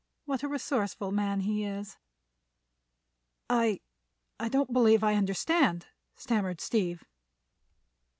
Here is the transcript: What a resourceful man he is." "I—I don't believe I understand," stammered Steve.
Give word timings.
What 0.25 0.41
a 0.41 0.47
resourceful 0.47 1.11
man 1.11 1.41
he 1.41 1.63
is." 1.63 1.97
"I—I 3.51 4.49
don't 4.49 4.73
believe 4.73 5.03
I 5.03 5.13
understand," 5.13 5.85
stammered 6.15 6.59
Steve. 6.59 7.03